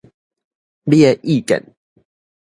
[0.83, 1.75] 你的意見